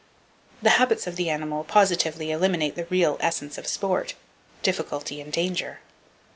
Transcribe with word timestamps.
The 0.63 0.71
habits 0.81 1.05
of 1.05 1.15
the 1.15 1.29
animal 1.29 1.63
positively 1.63 2.25
[Page 2.29 2.39
177] 2.39 2.39
eliminate 2.39 2.75
the 2.75 2.91
real 2.91 3.17
essence 3.19 3.59
of 3.59 3.67
sport,—difficulty 3.67 5.21
and 5.21 5.31
danger. 5.31 5.81